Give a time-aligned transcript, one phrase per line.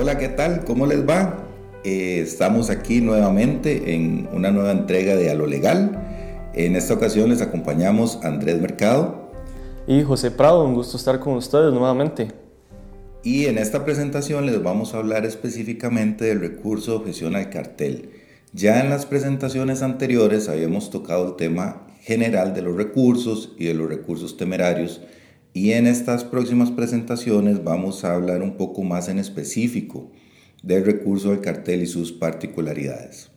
[0.00, 0.64] Hola, ¿qué tal?
[0.64, 1.44] ¿Cómo les va?
[1.84, 6.50] Eh, estamos aquí nuevamente en una nueva entrega de A lo Legal.
[6.54, 9.30] En esta ocasión les acompañamos Andrés Mercado.
[9.86, 12.32] Y José Prado, un gusto estar con ustedes nuevamente.
[13.22, 18.08] Y en esta presentación les vamos a hablar específicamente del recurso de objeción al cartel.
[18.54, 23.74] Ya en las presentaciones anteriores habíamos tocado el tema general de los recursos y de
[23.74, 25.02] los recursos temerarios
[25.52, 30.10] y en estas próximas presentaciones vamos a hablar un poco más en específico
[30.62, 33.30] del recurso del cartel y sus particularidades.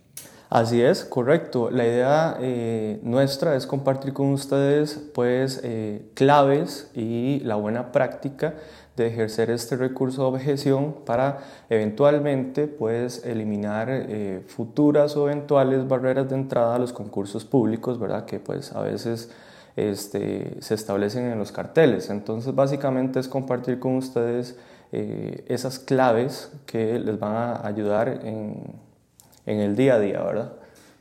[0.49, 1.71] Así es, correcto.
[1.71, 8.53] La idea eh, nuestra es compartir con ustedes pues eh, claves y la buena práctica
[8.95, 11.39] de ejercer este recurso de objeción para
[11.71, 18.25] eventualmente pues eliminar eh, futuras o eventuales barreras de entrada a los concursos públicos, ¿verdad?
[18.25, 19.31] Que pues a veces
[19.75, 22.09] este, se establecen en los carteles.
[22.09, 24.55] Entonces básicamente es compartir con ustedes
[24.91, 28.55] eh, esas claves que les van a ayudar en,
[29.45, 30.53] en el día a día, ¿verdad?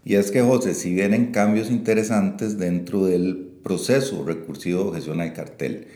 [0.04, 5.32] Y es que José, si vienen cambios interesantes dentro del proceso recursivo de objeción al
[5.32, 5.86] cartel,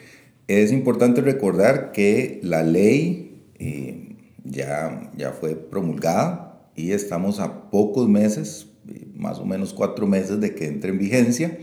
[0.46, 8.08] es importante recordar que la ley eh, ya, ya fue promulgada y estamos a pocos
[8.08, 11.58] meses, eh, más o menos cuatro meses de que entre en vigencia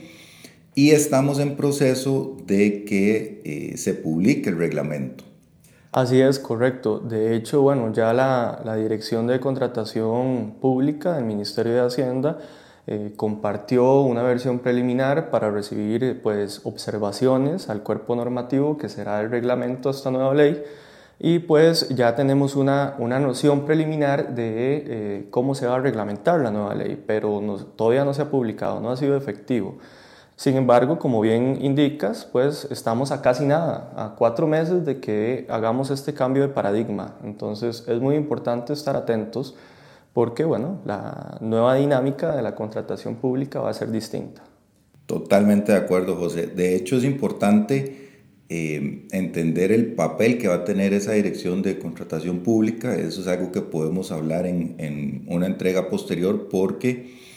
[0.76, 5.24] y estamos en proceso de que eh, se publique el reglamento.
[5.92, 7.00] Así es, correcto.
[7.00, 12.40] De hecho, bueno, ya la, la Dirección de Contratación Pública del Ministerio de Hacienda
[12.88, 19.30] eh, compartió una versión preliminar para recibir pues, observaciones al cuerpo normativo que será el
[19.30, 20.62] reglamento de esta nueva ley
[21.18, 26.42] y pues ya tenemos una, una noción preliminar de eh, cómo se va a reglamentar
[26.42, 27.42] la nueva ley, pero
[27.78, 29.78] todavía no se ha publicado, no ha sido efectivo.
[30.44, 35.46] Sin embargo, como bien indicas, pues estamos a casi nada, a cuatro meses de que
[35.48, 37.16] hagamos este cambio de paradigma.
[37.24, 39.56] Entonces es muy importante estar atentos
[40.12, 44.44] porque, bueno, la nueva dinámica de la contratación pública va a ser distinta.
[45.06, 46.48] Totalmente de acuerdo, José.
[46.48, 51.80] De hecho, es importante eh, entender el papel que va a tener esa dirección de
[51.80, 52.94] contratación pública.
[52.98, 57.32] Eso es algo que podemos hablar en, en una entrega posterior porque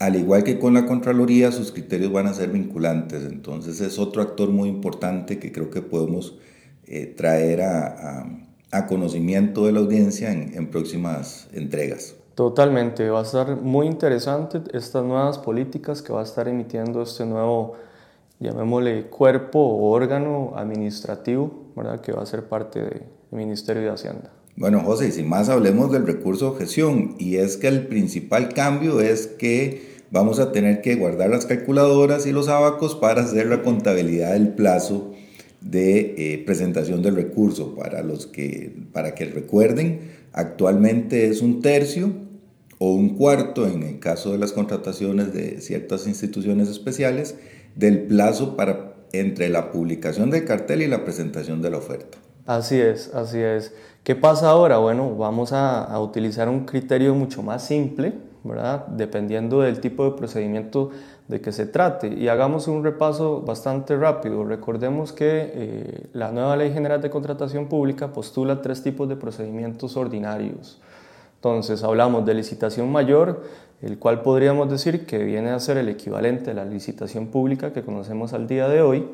[0.00, 3.22] al igual que con la Contraloría, sus criterios van a ser vinculantes.
[3.30, 6.38] Entonces es otro actor muy importante que creo que podemos
[6.86, 12.16] eh, traer a, conocimiento de la audiencia en, en, próximas entregas.
[12.34, 17.26] Totalmente, va a ser muy interesante estas nuevas políticas que va a estar emitiendo este
[17.26, 17.74] nuevo,
[18.38, 22.00] llamémosle, cuerpo o órgano administrativo, ¿verdad?
[22.00, 24.30] que va a ser parte del Ministerio de Hacienda.
[24.56, 28.52] Bueno, José, y sin más hablemos del recurso de objeción, y es que el principal
[28.52, 33.46] cambio es que vamos a tener que guardar las calculadoras y los abacos para hacer
[33.46, 35.14] la contabilidad del plazo
[35.60, 37.74] de eh, presentación del recurso.
[37.74, 40.00] Para, los que, para que recuerden,
[40.32, 42.12] actualmente es un tercio
[42.78, 47.36] o un cuarto en el caso de las contrataciones de ciertas instituciones especiales
[47.76, 52.18] del plazo para entre la publicación del cartel y la presentación de la oferta.
[52.50, 53.72] Así es, así es.
[54.02, 54.78] ¿Qué pasa ahora?
[54.78, 58.12] Bueno, vamos a, utilizar un criterio mucho más simple,
[58.42, 58.88] ¿verdad?
[58.88, 60.90] Dependiendo del tipo de procedimiento
[61.28, 62.08] de que se trate.
[62.08, 64.42] Y hagamos un repaso bastante rápido.
[64.42, 69.96] Recordemos que eh, la nueva Ley General de Contratación Pública postula tres tipos de procedimientos
[69.96, 70.80] ordinarios.
[71.36, 73.44] Entonces, hablamos de licitación mayor,
[73.80, 77.84] el cual podríamos decir que viene a ser el equivalente a la licitación pública que
[77.84, 79.06] conocemos al día de hoy.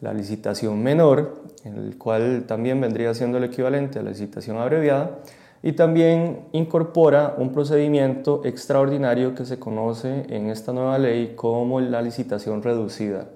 [0.00, 5.18] La licitación menor, el cual también vendría siendo el equivalente a la licitación abreviada
[5.62, 12.00] y también incorpora un procedimiento extraordinario que se conoce en esta nueva ley como la
[12.00, 13.26] licitación reducida,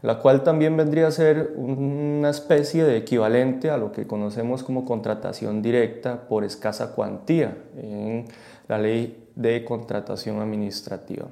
[0.00, 4.86] la cual también vendría a ser una especie de equivalente a lo que conocemos como
[4.86, 8.24] contratación directa por escasa cuantía en
[8.66, 11.26] la ley de contratación administrativa.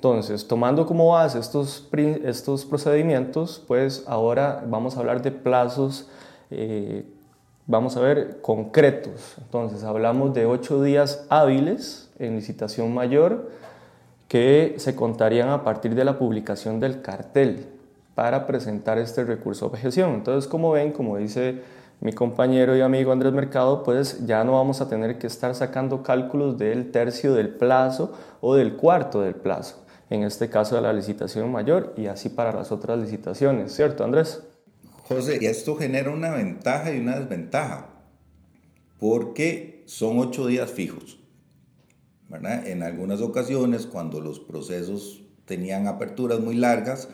[0.00, 1.86] Entonces, tomando como base estos,
[2.24, 6.08] estos procedimientos, pues ahora vamos a hablar de plazos
[6.50, 7.04] eh,
[7.66, 9.36] vamos a ver concretos.
[9.42, 13.50] Entonces, hablamos de ocho días hábiles en licitación mayor
[14.26, 17.66] que se contarían a partir de la publicación del cartel
[18.14, 20.14] para presentar este recurso de objeción.
[20.14, 21.60] Entonces, como ven, como dice
[22.00, 26.02] mi compañero y amigo Andrés Mercado, pues ya no vamos a tener que estar sacando
[26.02, 29.76] cálculos del tercio del plazo o del cuarto del plazo,
[30.10, 34.42] en este caso de la licitación mayor y así para las otras licitaciones, ¿cierto Andrés?
[35.04, 37.88] José, y esto genera una ventaja y una desventaja,
[38.98, 41.18] porque son ocho días fijos.
[42.64, 47.08] En algunas ocasiones, cuando los procesos tenían aperturas muy largas,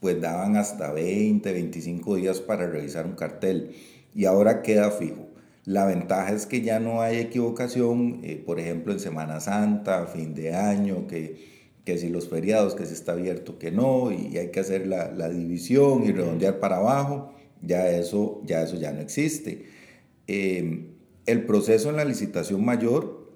[0.00, 3.74] pues daban hasta 20, 25 días para revisar un cartel
[4.14, 5.28] y ahora queda fijo.
[5.64, 10.34] La ventaja es que ya no hay equivocación, eh, por ejemplo, en Semana Santa, fin
[10.34, 11.57] de año, que,
[11.88, 15.28] que si los feriados, que si está abierto, que no, y hay que hacer la,
[15.30, 17.32] división y redondear para abajo,
[17.62, 19.64] ya eso ya, eso ya no existe.
[20.26, 20.84] Eh,
[21.24, 23.32] el proceso en la licitación mayor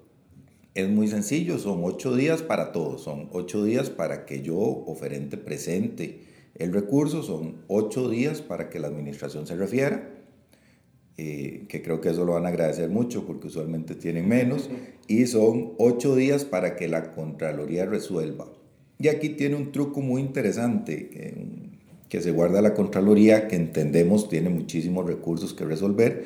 [0.75, 5.37] es muy sencillo, son ocho días para todos, son ocho días para que yo, oferente,
[5.37, 6.19] presente
[6.53, 10.11] el recurso, son ocho días para que la administración se refiera
[11.15, 14.71] eh, que creo que eso lo van a agradecer mucho porque usualmente tienen menos,
[15.07, 18.47] y son ocho días para que la Contraloría resuelva.
[18.97, 21.09] Y aquí tiene un truco muy interesante
[22.09, 26.25] que, se guarda la Contraloría, que entendemos tiene muchísimos recursos que resolver,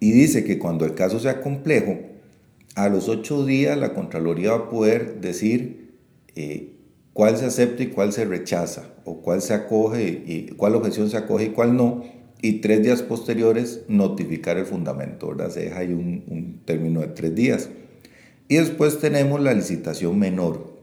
[0.00, 1.98] y dice que cuando el caso sea complejo,
[2.76, 5.92] a los ocho días la Contraloría va a poder decir
[6.34, 6.72] eh,
[7.12, 11.18] cuál se acepta y cuál se rechaza, o cuál se acoge y cuál objeción se
[11.18, 12.04] acoge y cuál no,
[12.40, 15.50] y tres días posteriores notificar el fundamento, ¿verdad?
[15.50, 17.70] Se deja ahí un, término de tres días.
[18.48, 20.74] Y después tenemos la licitación menor.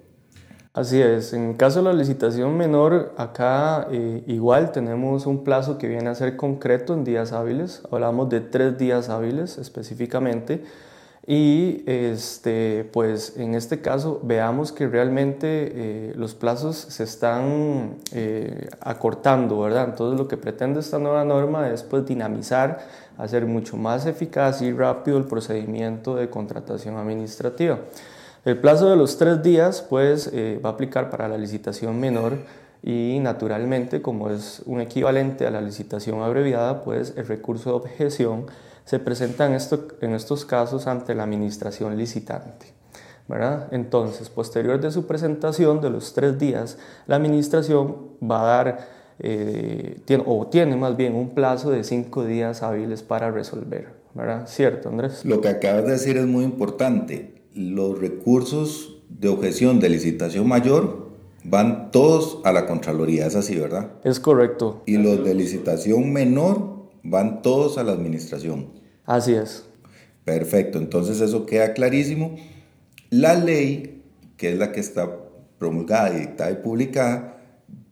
[0.73, 5.87] Así es, en caso de la licitación menor, acá eh, igual tenemos un plazo que
[5.87, 10.63] viene a ser concreto en días hábiles, hablamos de tres días hábiles específicamente,
[11.27, 18.69] y este, pues en este caso veamos que realmente eh, los plazos se están eh,
[18.79, 19.85] acortando, ¿verdad?
[19.89, 22.79] Entonces lo que pretende esta nueva norma es pues dinamizar,
[23.17, 27.77] hacer mucho más eficaz y rápido el procedimiento de contratación administrativa.
[28.43, 32.39] El plazo de los tres días pues eh, va a aplicar para la licitación menor
[32.83, 38.45] y naturalmente como es un equivalente a la licitación abreviada pues el recurso de objeción
[38.85, 42.67] se presenta en, esto, en estos casos ante la administración licitante.
[43.27, 43.69] ¿verdad?
[43.71, 48.87] Entonces, posterior de su presentación de los tres días, la administración va a dar,
[49.19, 53.93] eh, tiene, o tiene más bien un plazo de cinco días hábiles para resolver.
[54.13, 54.47] ¿verdad?
[54.47, 55.23] ¿Cierto, Andrés?
[55.23, 57.43] Lo que acabas de decir es muy importante.
[57.53, 61.00] Los recursos de objeción de licitación mayor
[61.43, 63.91] van todos a la Contraloría, es así, ¿verdad?
[64.03, 64.83] Es correcto.
[64.85, 68.67] Y los de licitación menor van todos a la administración.
[69.05, 69.65] Así es.
[70.23, 72.35] Perfecto, entonces eso queda clarísimo.
[73.09, 74.03] La ley,
[74.37, 75.17] que es la que está
[75.57, 77.37] promulgada, dictada y publicada,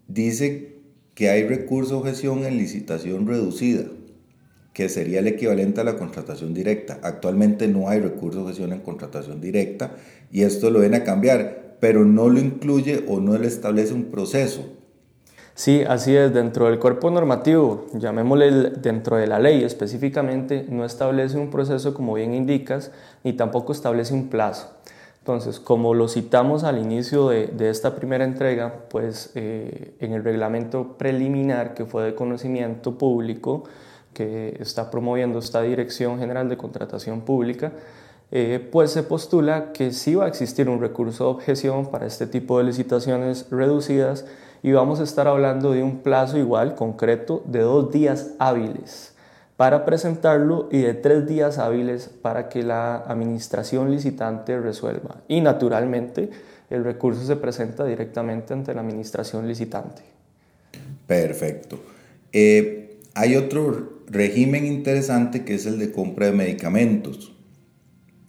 [0.07, 0.77] dice
[1.15, 3.83] que hay recurso de objeción en licitación reducida,
[4.73, 6.99] que sería el equivalente a la contratación directa.
[7.03, 9.95] Actualmente no hay recurso de objeción en contratación directa
[10.31, 14.05] y esto lo viene a cambiar, pero no lo incluye o no le establece un
[14.05, 14.79] proceso
[15.59, 16.33] Sí, así es.
[16.33, 22.13] Dentro del cuerpo normativo, llamémosle dentro de la ley específicamente, no establece un proceso como
[22.13, 22.93] bien indicas,
[23.25, 24.69] ni tampoco establece un plazo.
[25.17, 30.97] Entonces, como lo citamos al inicio de, esta primera entrega, pues eh, en el reglamento
[30.97, 33.65] preliminar que fue de conocimiento público,
[34.13, 37.73] que está promoviendo esta Dirección General de Contratación Pública,
[38.31, 42.27] eh, pues se postula que sí va a existir un recurso de objeción para este
[42.27, 44.25] tipo de licitaciones reducidas
[44.61, 49.13] y vamos a estar hablando de un plazo igual, concreto, de dos días hábiles
[49.57, 55.17] para presentarlo y de tres días hábiles para que la administración licitante resuelva.
[55.27, 56.29] Y naturalmente
[56.69, 60.01] el recurso se presenta directamente ante la administración licitante.
[61.07, 61.79] Perfecto.
[62.31, 67.33] Eh, hay otro régimen interesante que es el de compra de medicamentos.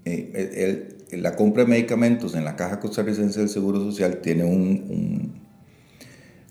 [0.04, 5.40] Eh, la compra de medicamentos en la Caja Costarricense del Seguro Social tiene un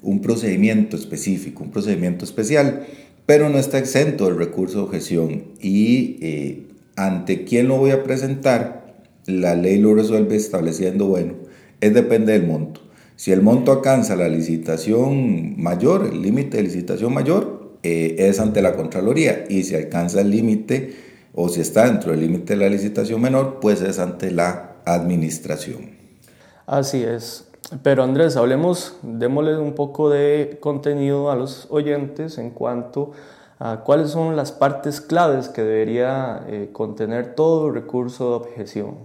[0.01, 2.85] un procedimiento específico, un procedimiento especial,
[3.25, 8.03] pero no está exento del recurso de objeción y eh, ante quién lo voy a
[8.03, 11.33] presentar, la ley lo resuelve estableciendo, bueno,
[11.81, 12.81] es depende del monto.
[13.15, 18.61] Si el monto alcanza la licitación mayor, el límite de licitación mayor, eh, es ante
[18.61, 20.93] la Contraloría y si alcanza el límite
[21.33, 25.91] o si está dentro del límite de la licitación menor, pues es ante la administración.
[26.65, 27.49] Así es.
[27.83, 33.11] Pero Andrés, hablemos, démosle un poco de contenido a los oyentes en cuanto
[33.59, 38.95] a cuáles son las partes claves que debería eh, contener todo recurso de objeción.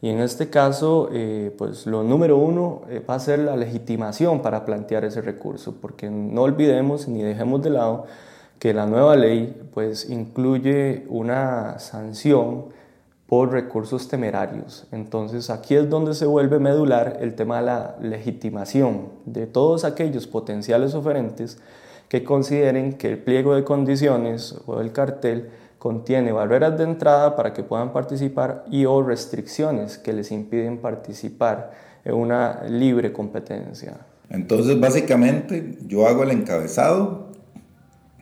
[0.00, 4.40] Y en este caso, eh, pues lo número uno eh, va a ser la legitimación
[4.40, 8.06] para plantear ese recurso, porque no olvidemos ni dejemos de lado
[8.58, 12.66] que la nueva ley pues incluye una sanción
[13.26, 14.86] por recursos temerarios.
[14.90, 20.26] Entonces aquí es donde se vuelve medular el tema de la legitimación de todos aquellos
[20.26, 21.58] potenciales oferentes
[22.08, 27.52] que consideren que el pliego de condiciones o el cartel contiene barreras de entrada para
[27.52, 31.70] que puedan participar y o restricciones que les impiden participar
[32.04, 33.98] en una libre competencia.
[34.30, 37.27] Entonces básicamente yo hago el encabezado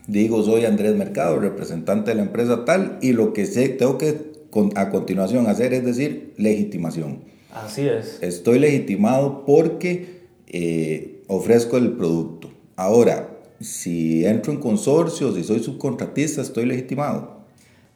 [0.06, 4.36] digo soy Andrés Mercado, representante de la empresa tal, y lo que sé, tengo que
[4.74, 7.24] a continuación hacer es decir legitimación.
[7.52, 8.18] Así es.
[8.22, 12.50] Estoy legitimado porque eh, ofrezco el producto.
[12.76, 13.28] Ahora,
[13.60, 17.36] si entro en consorcios, si soy subcontratista, estoy legitimado.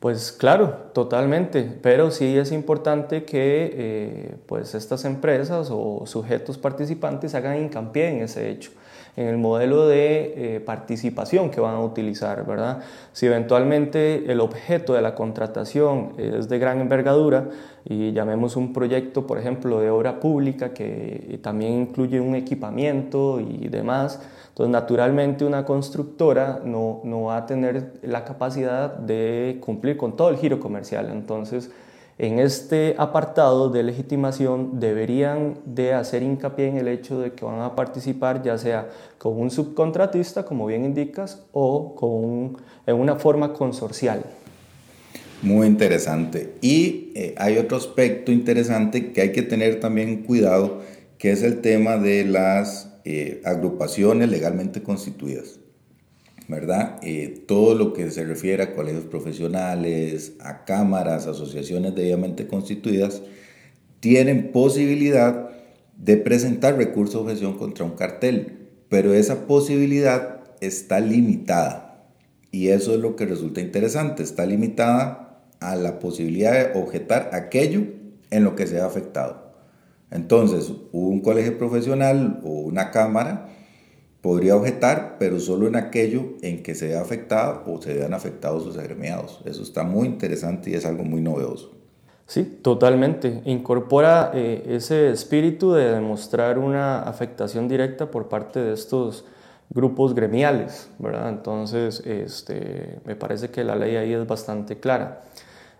[0.01, 7.35] Pues claro, totalmente, pero sí es importante que eh, pues estas empresas o sujetos participantes
[7.35, 8.71] hagan hincapié en ese hecho
[9.17, 12.81] en el modelo de eh, participación que van a utilizar, ¿verdad?
[13.13, 17.49] Si eventualmente el objeto de la contratación es de gran envergadura
[17.85, 23.69] y llamemos un proyecto, por ejemplo, de obra pública que también incluye un equipamiento y
[23.69, 30.17] demás, entonces naturalmente una constructora no, no va a tener la capacidad de cumplir con
[30.17, 31.71] todo el giro comercial, entonces
[32.23, 37.63] en este apartado de legitimación deberían de hacer hincapié en el hecho de que van
[37.63, 43.55] a participar ya sea con un subcontratista, como bien indicas, o con en una forma
[43.55, 44.23] consorcial.
[45.41, 46.53] Muy interesante.
[46.61, 50.83] Y eh, hay otro aspecto interesante que hay que tener también cuidado,
[51.17, 55.59] que es el tema de las eh, agrupaciones legalmente constituidas.
[56.51, 56.99] ¿Verdad?
[57.03, 63.23] Eh, todo lo que se refiere a colegios profesionales, a cámaras, asociaciones debidamente constituidas,
[64.01, 65.51] tienen posibilidad
[65.97, 72.09] de presentar recurso de objeción contra un cartel, pero esa posibilidad está limitada.
[72.51, 77.83] Y eso es lo que resulta interesante, está limitada a la posibilidad de objetar aquello
[78.31, 79.53] en lo que se ha afectado.
[80.11, 83.49] Entonces, un colegio profesional o una cámara
[84.23, 88.65] podría objetar, pero solo en aquello en que se vea afectado o se vean afectados
[88.65, 89.41] sus agremiados.
[89.45, 91.73] Eso está muy interesante y es algo muy novedoso.
[92.27, 93.43] Sí, totalmente.
[93.45, 99.25] Incorpora eh, ese espíritu de demostrar una afectación directa por parte de estos
[99.71, 101.29] grupos gremiales, ¿verdad?
[101.29, 105.23] Entonces, este, me parece que la ley ahí es bastante clara.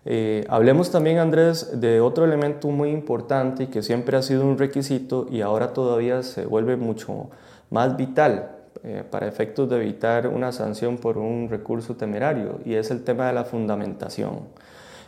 [0.05, 4.59] Eh, hablemos también, Andrés, de otro elemento muy importante y que siempre ha sido un
[4.59, 7.50] requisito y ahora todavía se vuelve mucho más
[7.97, 8.51] vital
[8.83, 13.27] eh, para efectos de evitar una sanción por un recurso temerario y es el tema
[13.27, 14.49] de la fundamentación.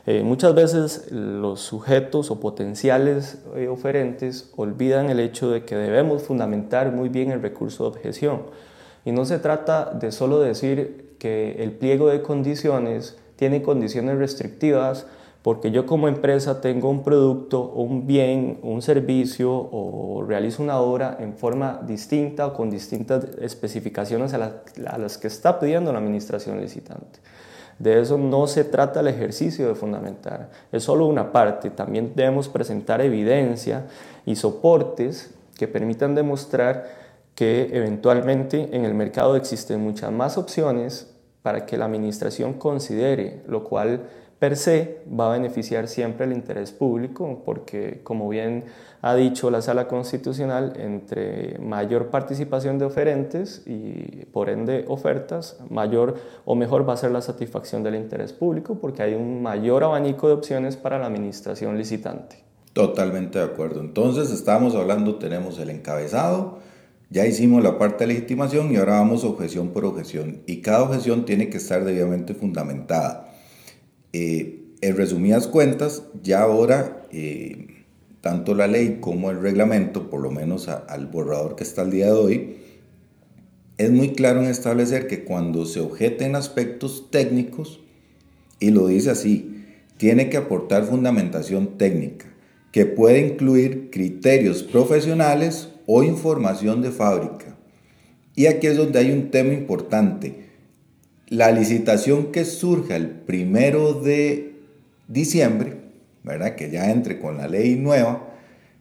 [0.05, 6.25] Eh, muchas veces los sujetos o potenciales eh, oferentes olvidan el hecho de que debemos
[6.25, 8.43] fundamentar muy bien el recurso de objeción.
[9.05, 15.07] Y no se trata de solo decir que el pliego de condiciones tiene condiciones restrictivas
[15.43, 21.17] porque yo como empresa tengo un producto, un bien, un servicio o realizo una obra
[21.19, 24.63] en forma distinta o con distintas especificaciones a,
[24.99, 27.19] las que está pidiendo la administración licitante.
[27.81, 31.71] De eso no se trata el ejercicio de fundamentar, es solo una parte.
[31.71, 33.87] También debemos presentar evidencia
[34.25, 36.87] y soportes que permitan demostrar
[37.35, 43.65] que eventualmente en el mercado existen muchas más opciones para que la administración considere, lo
[43.65, 44.03] cual
[44.43, 48.65] per se va a beneficiar siempre el interés público, porque como bien
[49.01, 56.17] ha dicho la Sala Constitucional, entre mayor participación de oferentes y por ende ofertas, mayor
[56.45, 60.27] o mejor va a ser la satisfacción del interés público, porque hay un mayor abanico
[60.27, 62.43] de opciones para la administración licitante.
[62.73, 63.81] Totalmente de acuerdo.
[63.81, 66.59] Entonces estamos hablando, tenemos el encabezado,
[67.11, 70.43] ya hicimos la parte de legitimación y ahora vamos objeción por objeción.
[70.47, 73.32] Y cada objeción tiene que estar debidamente fundamentada.
[74.13, 77.85] Eh, en resumidas cuentas, ya ahora eh,
[78.21, 82.07] tanto la ley como el reglamento, por lo menos al borrador que está al día
[82.07, 82.57] de hoy,
[83.79, 87.81] es muy claro en establecer que cuando se objeten aspectos técnicos,
[88.61, 89.65] y lo dice así,
[89.97, 92.27] tiene que aportar fundamentación técnica,
[92.71, 97.57] que puede incluir criterios profesionales o información de fábrica.
[98.35, 100.52] Y aquí es donde hay un tema importante
[101.33, 104.53] la licitación que surja el primero de
[105.09, 105.79] diciembre,
[106.23, 106.57] ¿verdad?
[106.57, 108.35] Que ya entre con la ley nueva,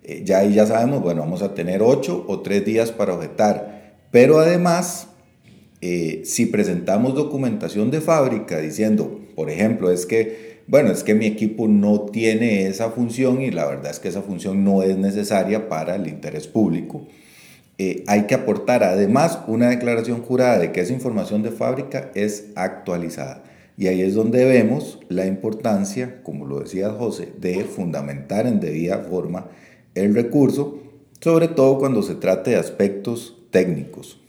[0.04, 3.94] eh, ya ahí ya sabemos, bueno, vamos a tener ocho o tres días para objetar.
[4.12, 5.08] Pero además,
[5.80, 11.28] eh, si presentamos documentación de fábrica diciendo, por ejemplo, es que, bueno, es que mi
[11.28, 15.70] equipo no tiene esa función y la verdad es que esa función no es necesaria
[15.70, 17.08] para el interés público,
[17.84, 22.52] eh, hay que aportar además una declaración jurada de que esa información de fábrica es
[22.54, 23.42] actualizada.
[23.76, 29.00] Y ahí es donde vemos la importancia, como lo decía José, de fundamentar en debida
[29.00, 29.48] forma
[29.96, 30.78] el recurso,
[31.22, 34.22] sobre todo cuando se trate de aspectos técnicos.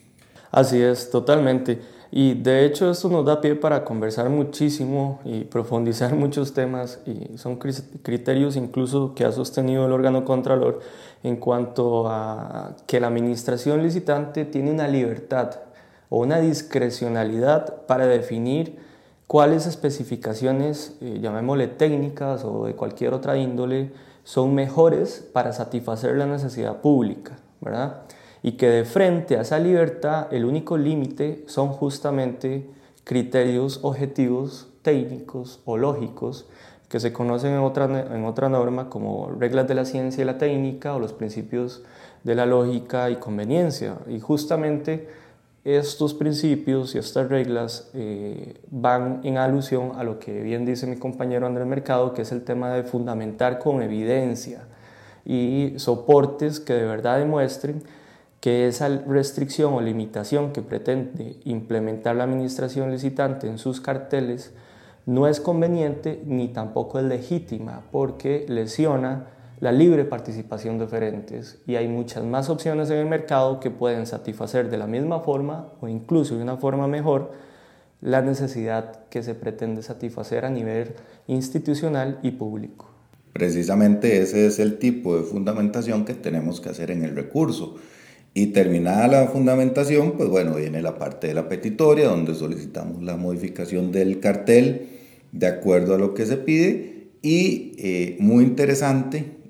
[0.51, 1.79] Así es, totalmente.
[2.15, 7.39] Y de hecho esto nos da pie para conversar muchísimo y profundizar muchos temas y
[7.39, 10.81] son criterios incluso que ha sostenido el órgano contralor
[11.23, 15.53] en cuanto a que la administración licitante tiene una libertad
[16.11, 18.77] o una discrecionalidad para definir
[19.27, 23.91] cuáles especificaciones, eh, llamémosle técnicas o de cualquier otra índole,
[24.23, 28.03] son mejores para satisfacer la necesidad pública, ¿verdad?
[28.43, 32.67] Y que de frente a esa libertad el único límite son justamente
[33.05, 36.47] criterios objetivos técnicos o lógicos
[36.89, 37.85] que se conocen en otra,
[38.15, 41.83] en otra norma como reglas de la ciencia y la técnica o los principios
[42.23, 43.97] de la lógica y conveniencia.
[44.09, 45.09] Y justamente
[45.65, 50.97] estos principios y estas reglas eh, van en alusión a lo que bien dice mi
[50.97, 54.65] compañero Andrés Mercado, que es el tema de fundamentar con evidencia
[55.25, 57.85] y soportes que de verdad demuestren
[58.43, 64.53] que esa restricción o limitación que pretende implementar la administración licitante en sus carteles
[65.07, 69.29] no es conveniente ni tampoco es legítima porque lesiona
[69.61, 74.07] la libre participación de oferentes y hay muchas más opciones en el mercado que pueden
[74.07, 77.31] satisfacer de la misma forma o incluso de una forma mejor
[78.01, 80.97] la necesidad que se pretende satisfacer a nivel
[81.29, 82.91] institucional y público.
[83.33, 87.77] Precisamente ese es el tipo de fundamentación que tenemos que hacer en el recurso.
[88.35, 93.17] Y terminada la fundamentación, pues bueno, viene la parte de la petitoria, donde solicitamos la
[93.17, 94.89] modificación del cartel
[95.33, 97.11] de acuerdo a lo que se pide.
[97.21, 99.43] Y eh, muy interesante,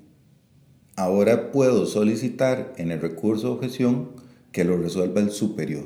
[0.95, 4.09] Ahora puedo solicitar en el recurso de objeción
[4.51, 5.85] que lo resuelva el superior,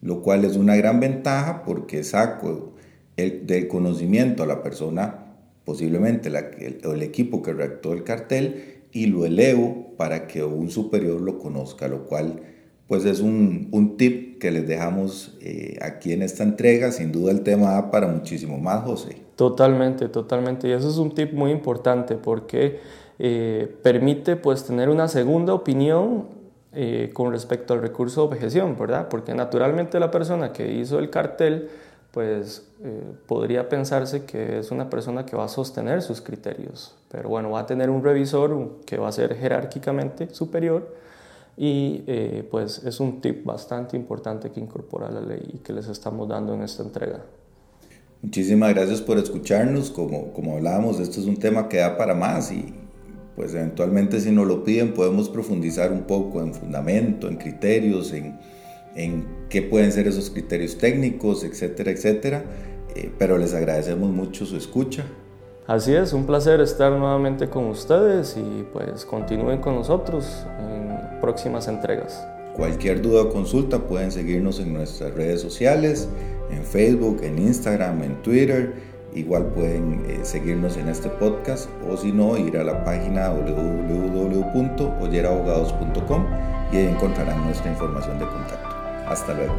[0.00, 2.74] lo cual es una gran ventaja porque saco
[3.16, 5.26] el, del conocimiento a la persona,
[5.64, 10.70] posiblemente la, el, el equipo que redactó el cartel, y lo elevo para que un
[10.70, 12.40] superior lo conozca, lo cual
[12.86, 16.92] pues es un, un tip que les dejamos eh, aquí en esta entrega.
[16.92, 19.16] Sin duda el tema da para muchísimo más, José.
[19.36, 20.68] Totalmente, totalmente.
[20.68, 22.78] Y eso es un tip muy importante porque
[23.18, 26.26] eh, permite pues tener una segunda opinión
[26.72, 29.08] eh, con respecto al recurso de objeción, ¿verdad?
[29.08, 31.68] Porque naturalmente la persona que hizo el cartel
[32.14, 37.28] pues eh, podría pensarse que es una persona que va a sostener sus criterios, pero
[37.28, 40.94] bueno, va a tener un revisor que va a ser jerárquicamente superior
[41.56, 42.00] y
[42.50, 46.54] pues es un tip bastante importante que incorpora la ley y que les estamos dando
[46.54, 47.20] en esta entrega.
[48.24, 49.90] Muchísimas gracias por escucharnos.
[49.90, 52.72] Como, como hablábamos, esto es un tema que da para más y,
[53.36, 58.38] pues eventualmente si nos lo piden podemos profundizar un poco en fundamento, en criterios, en,
[58.96, 62.42] en qué pueden ser esos criterios técnicos, etcétera, etcétera.
[62.96, 65.04] Eh, pero les agradecemos mucho su escucha.
[65.68, 71.68] Así es, un placer estar nuevamente con ustedes y pues continúen con nosotros en próximas
[71.68, 72.26] entregas.
[72.56, 76.08] Cualquier duda o consulta pueden seguirnos en nuestras redes sociales,
[76.50, 78.74] en Facebook, en Instagram, en Twitter
[79.14, 86.26] Igual pueden eh, seguirnos en este podcast o si no, ir a la página www.oyerabogados.com
[86.72, 88.73] y ahí encontrarán nuestra información de contacto.
[89.14, 89.54] Hasta luego.